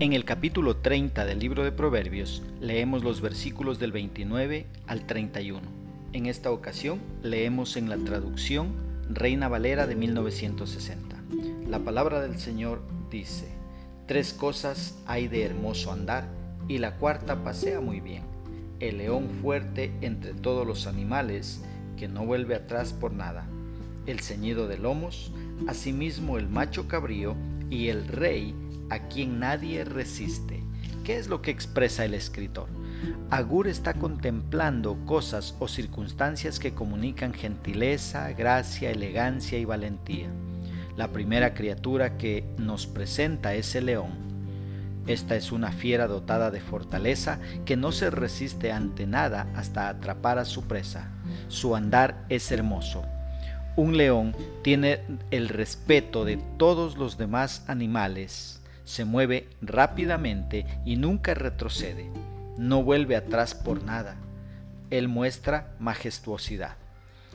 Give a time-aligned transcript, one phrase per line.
[0.00, 5.60] En el capítulo 30 del libro de Proverbios leemos los versículos del 29 al 31.
[6.14, 8.68] En esta ocasión leemos en la traducción
[9.10, 11.16] Reina Valera de 1960.
[11.68, 13.48] La palabra del Señor dice,
[14.06, 16.26] Tres cosas hay de hermoso andar
[16.66, 18.22] y la cuarta pasea muy bien.
[18.78, 21.62] El león fuerte entre todos los animales
[21.98, 23.46] que no vuelve atrás por nada.
[24.06, 25.30] El ceñido de lomos,
[25.68, 27.36] asimismo el macho cabrío
[27.68, 28.54] y el rey
[28.90, 30.62] a quien nadie resiste.
[31.04, 32.68] ¿Qué es lo que expresa el escritor?
[33.30, 40.28] Agur está contemplando cosas o circunstancias que comunican gentileza, gracia, elegancia y valentía.
[40.96, 44.10] La primera criatura que nos presenta es el león.
[45.06, 50.38] Esta es una fiera dotada de fortaleza que no se resiste ante nada hasta atrapar
[50.38, 51.08] a su presa.
[51.48, 53.04] Su andar es hermoso.
[53.76, 58.59] Un león tiene el respeto de todos los demás animales
[58.90, 62.10] se mueve rápidamente y nunca retrocede.
[62.58, 64.16] No vuelve atrás por nada.
[64.90, 66.74] Él muestra majestuosidad.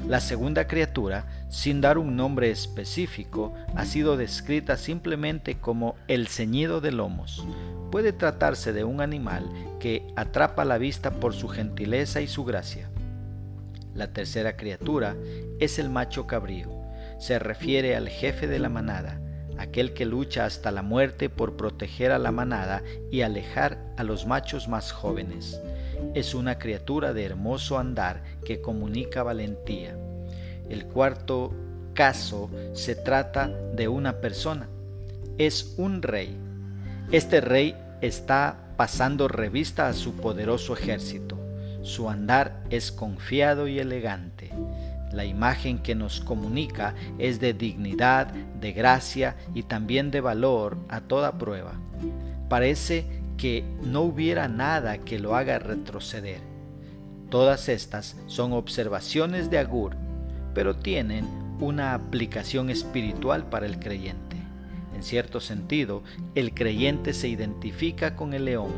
[0.05, 6.81] La segunda criatura, sin dar un nombre específico, ha sido descrita simplemente como el ceñido
[6.81, 7.47] de lomos.
[7.89, 12.89] Puede tratarse de un animal que atrapa la vista por su gentileza y su gracia.
[13.93, 15.15] La tercera criatura
[15.61, 16.69] es el macho cabrío.
[17.17, 19.21] Se refiere al jefe de la manada,
[19.57, 24.25] aquel que lucha hasta la muerte por proteger a la manada y alejar a los
[24.25, 25.59] machos más jóvenes.
[26.13, 29.95] Es una criatura de hermoso andar que comunica valentía.
[30.69, 31.53] El cuarto
[31.93, 34.67] caso se trata de una persona.
[35.37, 36.37] Es un rey.
[37.11, 41.37] Este rey está pasando revista a su poderoso ejército.
[41.81, 44.51] Su andar es confiado y elegante.
[45.15, 50.99] La imagen que nos comunica es de dignidad, de gracia y también de valor a
[50.99, 51.79] toda prueba.
[52.49, 53.05] Parece
[53.37, 56.41] que no hubiera nada que lo haga retroceder.
[57.29, 59.95] Todas estas son observaciones de Agur,
[60.53, 61.25] pero tienen
[61.61, 64.35] una aplicación espiritual para el creyente.
[64.93, 66.03] En cierto sentido,
[66.35, 68.73] el creyente se identifica con el león,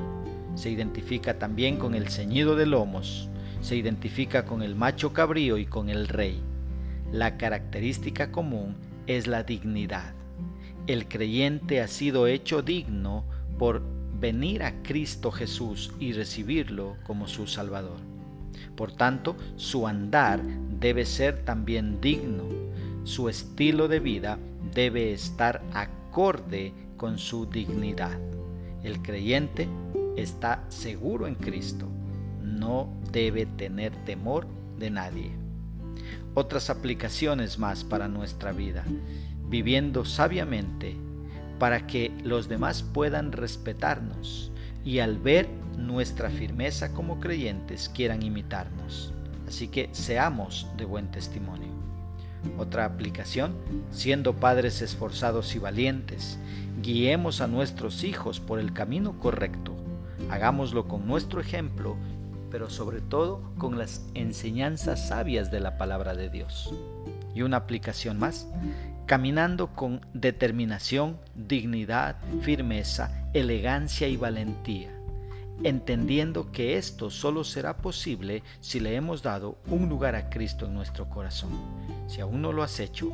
[0.53, 3.27] se identifica también con el ceñido de lomos,
[3.67, 6.39] se identifica con el macho cabrío y con el rey.
[7.11, 10.13] La característica común es la dignidad.
[10.87, 13.25] El creyente ha sido hecho digno
[13.59, 13.83] por
[14.21, 17.99] venir a Cristo Jesús y recibirlo como su Salvador.
[18.77, 20.41] Por tanto, su andar
[20.79, 22.45] debe ser también digno.
[23.03, 24.39] Su estilo de vida
[24.73, 28.17] debe estar acorde con su dignidad.
[28.81, 29.67] El creyente
[30.15, 31.89] está seguro en Cristo
[32.47, 34.47] no debe tener temor
[34.77, 35.31] de nadie.
[36.33, 38.83] Otras aplicaciones más para nuestra vida,
[39.49, 40.95] viviendo sabiamente
[41.59, 44.51] para que los demás puedan respetarnos
[44.85, 49.13] y al ver nuestra firmeza como creyentes quieran imitarnos.
[49.47, 51.69] Así que seamos de buen testimonio.
[52.57, 53.55] Otra aplicación,
[53.91, 56.37] siendo padres esforzados y valientes,
[56.81, 59.75] guiemos a nuestros hijos por el camino correcto.
[60.29, 61.97] Hagámoslo con nuestro ejemplo
[62.51, 66.73] pero sobre todo con las enseñanzas sabias de la palabra de Dios.
[67.33, 68.47] Y una aplicación más,
[69.05, 74.89] caminando con determinación, dignidad, firmeza, elegancia y valentía,
[75.63, 80.73] entendiendo que esto solo será posible si le hemos dado un lugar a Cristo en
[80.73, 81.51] nuestro corazón.
[82.07, 83.11] Si aún no lo has hecho,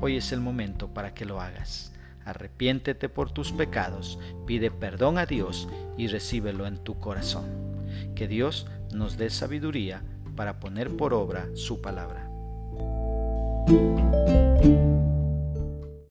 [0.00, 1.92] hoy es el momento para que lo hagas.
[2.24, 7.75] Arrepiéntete por tus pecados, pide perdón a Dios y recíbelo en tu corazón.
[8.14, 10.02] Que Dios nos dé sabiduría
[10.36, 12.28] para poner por obra su palabra.